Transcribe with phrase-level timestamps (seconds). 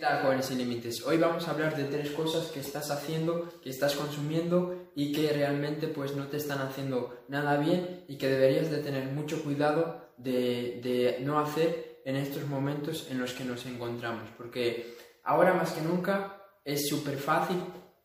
[0.00, 1.04] ¿Qué tal, jóvenes sin límites?
[1.04, 5.30] Hoy vamos a hablar de tres cosas que estás haciendo, que estás consumiendo y que
[5.30, 10.08] realmente pues no te están haciendo nada bien y que deberías de tener mucho cuidado
[10.16, 14.26] de, de no hacer en estos momentos en los que nos encontramos.
[14.38, 17.58] Porque ahora más que nunca es súper fácil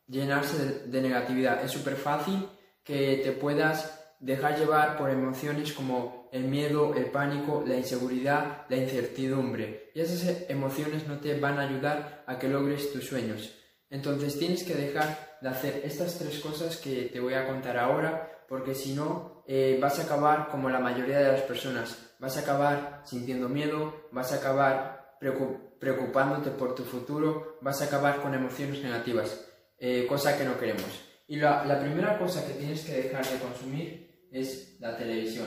[0.06, 2.46] llenarse de, de negatividad, es súper fácil
[2.84, 8.76] que te puedas dejar llevar por emociones como el miedo, el pánico, la inseguridad, la
[8.76, 9.90] incertidumbre.
[9.94, 13.54] Y esas emociones no te van a ayudar a que logres tus sueños.
[13.90, 18.44] Entonces tienes que dejar de hacer estas tres cosas que te voy a contar ahora,
[18.48, 22.14] porque si no eh, vas a acabar como la mayoría de las personas.
[22.18, 25.16] Vas a acabar sintiendo miedo, vas a acabar
[25.78, 29.46] preocupándote por tu futuro, vas a acabar con emociones negativas,
[29.78, 31.06] eh, cosa que no queremos.
[31.28, 34.05] Y la, la primera cosa que tienes que dejar de consumir
[34.40, 35.46] es la televisión.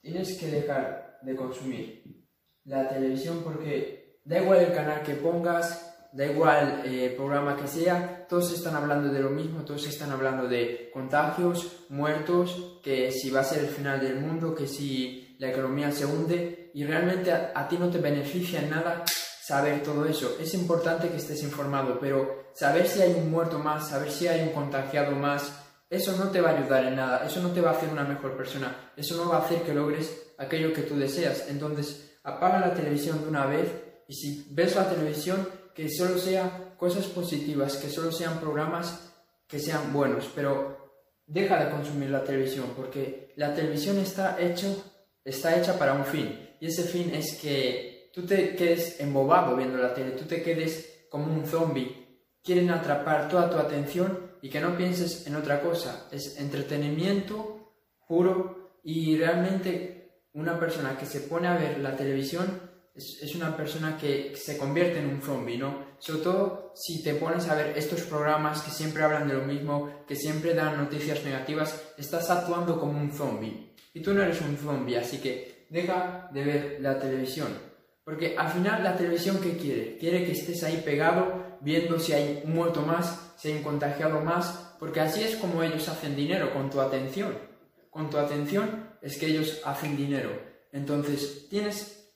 [0.00, 2.24] Tienes que dejar de consumir
[2.64, 7.68] la televisión porque da igual el canal que pongas, da igual el eh, programa que
[7.68, 13.30] sea, todos están hablando de lo mismo, todos están hablando de contagios, muertos, que si
[13.30, 17.32] va a ser el final del mundo, que si la economía se hunde y realmente
[17.32, 19.04] a, a ti no te beneficia en nada
[19.42, 20.36] saber todo eso.
[20.40, 24.42] Es importante que estés informado, pero saber si hay un muerto más, saber si hay
[24.42, 25.52] un contagiado más,
[25.88, 28.04] eso no te va a ayudar en nada, eso no te va a hacer una
[28.04, 31.46] mejor persona, eso no va a hacer que logres aquello que tú deseas.
[31.48, 33.68] Entonces, apaga la televisión de una vez
[34.06, 39.10] y si ves la televisión, que solo sea cosas positivas, que solo sean programas
[39.46, 40.78] que sean buenos, pero
[41.26, 44.92] deja de consumir la televisión porque la televisión está, hecho,
[45.24, 49.78] está hecha para un fin y ese fin es que tú te quedes embobado viendo
[49.78, 52.00] la tele, tú te quedes como un zombie
[52.42, 56.08] quieren atrapar toda tu atención y que no pienses en otra cosa.
[56.10, 57.74] Es entretenimiento
[58.06, 63.96] puro y realmente una persona que se pone a ver la televisión es, una persona
[63.96, 65.90] que se convierte en un zombie, ¿no?
[65.98, 70.04] Sobre todo si te pones a ver estos programas que siempre hablan de lo mismo,
[70.06, 73.74] que siempre dan noticias negativas, estás actuando como un zombie.
[73.94, 77.69] Y tú no eres un zombie, así que deja de ver la televisión.
[78.10, 79.96] Porque al final la televisión ¿qué quiere?
[79.96, 84.98] Quiere que estés ahí pegado viendo si hay muerto más, si hay contagiado más, porque
[84.98, 87.38] así es como ellos hacen dinero, con tu atención.
[87.88, 90.28] Con tu atención es que ellos hacen dinero.
[90.72, 92.12] Entonces tienes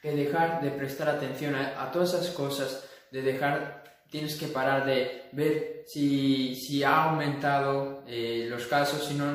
[0.00, 5.28] que dejar de prestar atención a, todas esas cosas, de dejar, tienes que parar de
[5.32, 9.26] ver si, si ha aumentado eh, los casos, si no,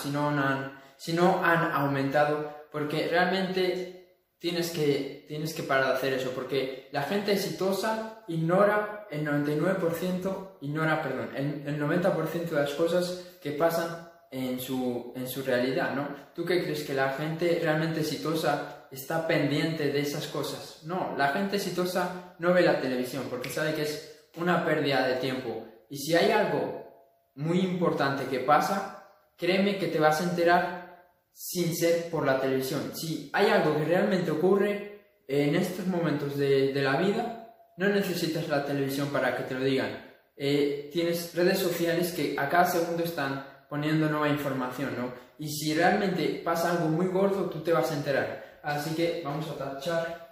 [0.00, 3.97] si, no han, si no han aumentado, porque realmente
[4.38, 10.58] tienes que, tienes que parar de hacer eso, porque la gente exitosa ignora el 99%,
[10.60, 15.94] ignora, perdón, el, el 90% de las cosas que pasan en su, en su realidad,
[15.94, 16.08] ¿no?
[16.34, 20.82] ¿Tú qué crees que la gente realmente exitosa está pendiente de esas cosas?
[20.84, 25.16] No, la gente exitosa no ve la televisión porque sabe que es una pérdida de
[25.16, 25.66] tiempo.
[25.88, 26.86] Y si hay algo
[27.34, 30.87] muy importante que pasa, créeme que te vas a enterar
[31.32, 32.92] sin ser por la televisión.
[32.94, 38.64] Si hay algo que realmente ocurre en estos momentos de, la vida, no necesitas la
[38.64, 40.06] televisión para que te lo digan.
[40.36, 45.12] Eh, tienes redes sociales que a cada segundo están poniendo nueva información, ¿no?
[45.38, 48.60] Y si realmente pasa algo muy gordo, tú te vas a enterar.
[48.62, 50.28] Así que vamos a tachar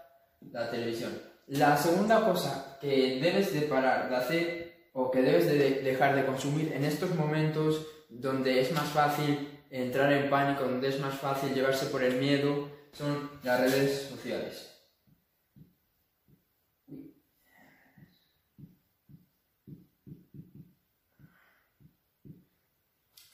[0.51, 1.13] la televisión.
[1.49, 6.27] La segunda cosa que debes de parar de hacer o que debes de dejar de
[6.27, 11.55] consumir en estos momentos donde es más fácil entrar en pánico, donde es más fácil
[11.55, 14.73] llevarse por el miedo, son las redes sociales.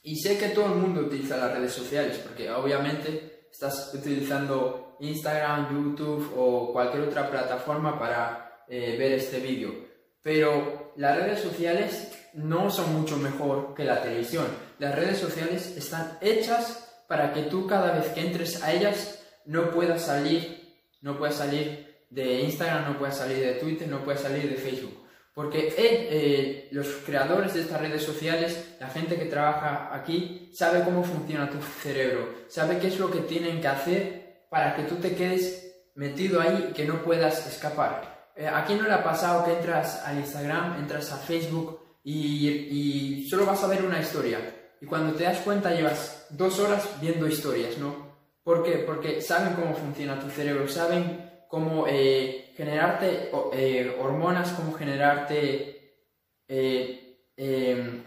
[0.05, 5.73] Y sé que todo el mundo utiliza las redes sociales, porque obviamente estás utilizando Instagram,
[5.73, 9.73] YouTube o cualquier otra plataforma para eh, ver este vídeo.
[10.21, 14.47] Pero las redes sociales no son mucho mejor que la televisión.
[14.83, 19.71] Las redes sociales están hechas para que tú cada vez que entres a ellas no
[19.71, 24.51] puedas salir, no puedas salir de Instagram, no puedas salir de Twitter, no puedas salir
[24.51, 25.07] de Facebook.
[25.33, 30.83] Porque eh, eh, los creadores de estas redes sociales, la gente que trabaja aquí, sabe
[30.83, 34.97] cómo funciona tu cerebro, sabe qué es lo que tienen que hacer para que tú
[34.97, 38.33] te quedes metido ahí y que no puedas escapar.
[38.35, 43.47] Eh, aquí no le ha pasado que entras al Instagram, entras a Facebook y, solo
[43.47, 44.41] vas a ver una historia.
[44.83, 47.95] Y cuando te das cuenta llevas dos horas viendo historias, ¿no?
[48.43, 48.79] ¿Por qué?
[48.79, 56.09] Porque saben cómo funciona tu cerebro, saben cómo eh, generarte eh, hormonas, cómo generarte
[56.49, 57.17] eh,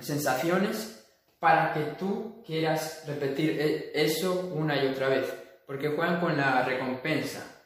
[0.01, 1.07] sensaciones
[1.39, 3.57] para que tú quieras repetir
[3.94, 5.33] eso una y otra vez.
[5.66, 7.63] Porque juegan con la recompensa.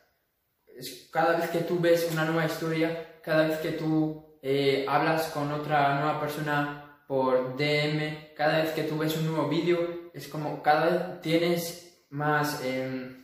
[1.12, 4.40] Cada vez que tú ves una nueva historia, cada vez que tú
[4.88, 10.12] hablas con otra nueva persona por DM, cada vez que tú ves un nuevo vídeo,
[10.14, 13.24] es como cada vez tienes más, em,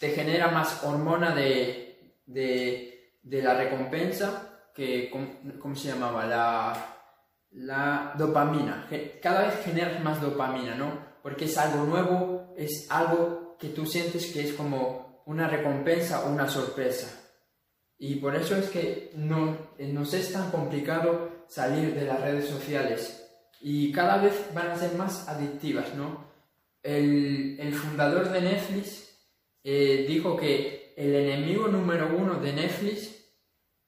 [0.00, 6.24] te genera más hormona de, de, de la recompensa, que, ¿cómo, se llamaba?
[6.24, 6.96] La,
[7.50, 8.88] la dopamina.
[9.20, 11.18] Cada vez generas más dopamina, ¿no?
[11.22, 16.30] Porque es algo nuevo, es algo que tú sientes que es como una recompensa o
[16.30, 17.24] una sorpresa.
[17.98, 22.48] Y por eso es que no, eh, nos es tan complicado salir de las redes
[22.48, 23.20] sociales.
[23.60, 26.24] Y cada vez van a ser más adictivas, ¿no?
[26.82, 29.04] El, el fundador de Netflix
[29.62, 33.10] eh, dijo que el enemigo número uno de Netflix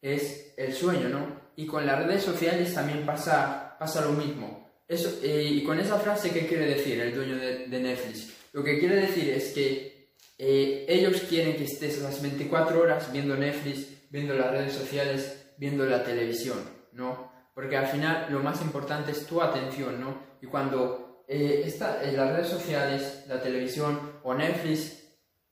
[0.01, 1.41] es el sueño, ¿no?
[1.57, 4.71] Y con las redes sociales también pasa, pasa lo mismo.
[4.89, 8.33] Eso, eh, y con esa frase, ¿qué quiere decir el dueño de, de Netflix?
[8.53, 9.97] Lo que quiere decir es que
[10.39, 16.05] ellos quieren que estés las 24 horas viendo Netflix, viendo las redes sociales, viendo la
[16.05, 16.59] televisión,
[16.93, 17.33] ¿no?
[17.57, 20.37] Porque al final lo más importante es tu atención, ¿no?
[20.43, 25.03] Y cuando eh, está en las redes sociales, la televisión o Netflix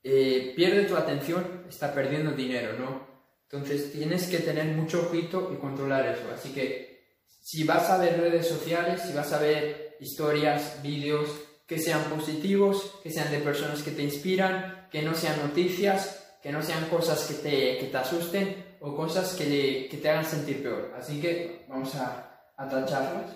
[0.03, 3.07] eh, pierde tu atención, está perdiendo dinero, ¿no?
[3.49, 6.29] Entonces tienes que tener mucho ojito y controlar eso.
[6.31, 11.27] Así que si vas a ver redes sociales, si vas a ver historias, vídeos
[11.65, 16.51] que sean positivos, que sean de personas que te inspiran, que no sean noticias, que
[16.51, 20.61] no sean cosas que te, que te asusten o cosas que, que, te hagan sentir
[20.63, 20.93] peor.
[20.97, 23.31] Así que vamos a, a tacharlas.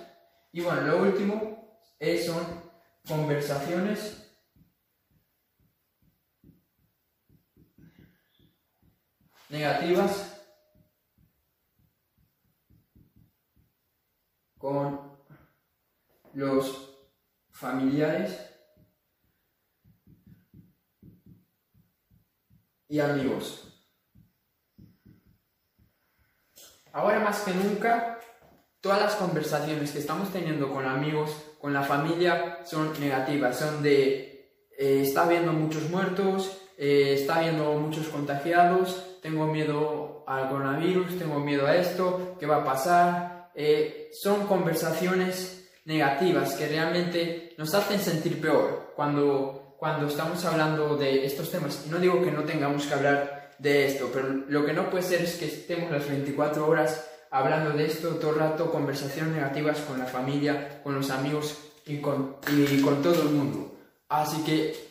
[0.51, 2.43] Y bueno, lo último es, son
[3.07, 4.29] conversaciones
[9.49, 10.39] negativas
[14.57, 15.17] con
[16.33, 16.95] los
[17.51, 18.49] familiares
[22.87, 23.68] y amigos.
[26.93, 28.19] Ahora más que nunca,
[28.81, 34.29] todas las conversaciones que estamos teniendo con amigos, con la familia, son negativas, son de
[34.77, 41.39] eh, está habiendo muchos muertos, eh, está habiendo muchos contagiados, tengo miedo al coronavirus, tengo
[41.39, 43.51] miedo a esto, ¿qué va a pasar?
[43.55, 51.25] Eh, son conversaciones negativas que realmente nos hacen sentir peor cuando cuando estamos hablando de
[51.25, 51.85] estos temas.
[51.87, 55.03] Y no digo que no tengamos que hablar de esto, pero lo que no puede
[55.03, 59.79] ser es que estemos las 24 horas hablando de esto todo el rato, conversaciones negativas
[59.81, 63.75] con la familia, con los amigos y con, y con todo el mundo.
[64.07, 64.89] Así que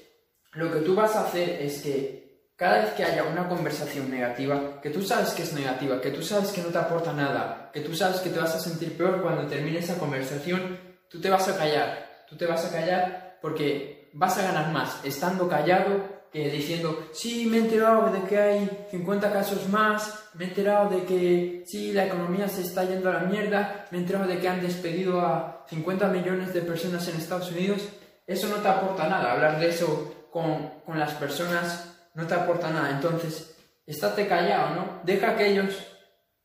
[0.52, 4.80] lo que tú vas a hacer es que cada vez que haya una conversación negativa,
[4.80, 7.80] que tú sabes que es negativa, que tú sabes que no te aporta nada, que
[7.80, 10.78] tú sabes que te vas a sentir peor cuando termine esa conversación,
[11.08, 12.08] tú te vas a callar.
[12.28, 17.46] Tú te vas a callar porque vas a ganar más estando callado que diciendo, sí,
[17.46, 21.92] me he enterado de que hay 50 casos más, me he enterado de que sí,
[21.92, 25.20] la economía se está yendo a la mierda, me he enterado de que han despedido
[25.20, 27.88] a 50 millones de personas en Estados Unidos.
[28.26, 32.70] Eso no te aporta nada, hablar de eso con, con las personas no te aporta
[32.70, 32.90] nada.
[32.90, 35.00] Entonces, estate callado, ¿no?
[35.04, 35.74] Deja que ellos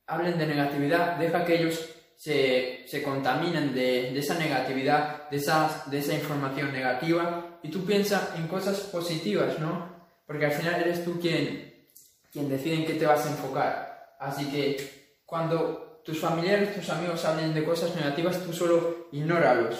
[0.08, 5.84] hablen de negatividad, deja que ellos se, se contaminen de, de, esa negatividad, de, esa,
[5.88, 9.94] de esa información negativa y tú piensas en cosas positivas, ¿no?
[10.26, 11.88] Porque al final eres tú quien,
[12.32, 14.16] quien decide en qué te vas a enfocar.
[14.20, 19.76] Así que cuando tus familiares, tus amigos hablen de cosas negativas, tú solo ignóralos.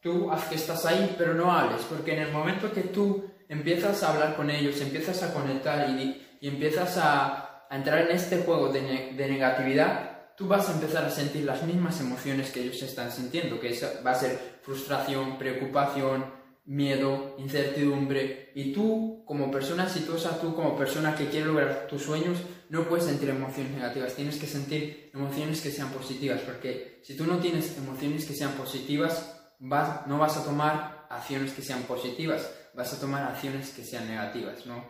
[0.00, 4.02] Tú haz que estás ahí, pero no hables, porque en el momento que tú empiezas
[4.02, 8.38] a hablar con ellos, empiezas a conectar y, y empiezas a, a, entrar en este
[8.38, 12.80] juego de, de negatividad, tú vas a empezar a sentir las mismas emociones que ellos
[12.80, 13.76] están sintiendo, que
[14.06, 16.26] va a ser frustración, preocupación,
[16.64, 18.52] miedo, incertidumbre.
[18.54, 23.06] Y tú, como persona exitosa, tú como persona que quiere lograr tus sueños, no puedes
[23.06, 27.76] sentir emociones negativas, tienes que sentir emociones que sean positivas, porque si tú no tienes
[27.76, 33.00] emociones que sean positivas, vas, no vas a tomar acciones que sean positivas, vas a
[33.00, 34.84] tomar acciones que sean negativas, ¿no?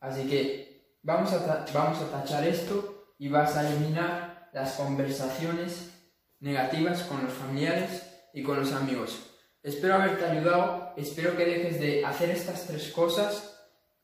[0.00, 5.90] Así que vamos a, vamos a tachar esto y vas a eliminar las conversaciones
[6.40, 8.02] negativas con los familiares
[8.34, 9.16] y con los amigos.
[9.62, 13.54] Espero haberte ayudado, espero que dejes de hacer estas tres cosas.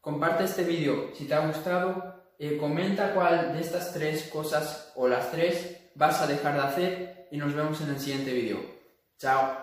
[0.00, 5.08] Comparte este vídeo si te ha gustado, eh, comenta cuál de estas tres cosas o
[5.08, 8.58] las tres vas a dejar de hacer y nos vemos en el siguiente vídeo.
[9.18, 9.56] Chao.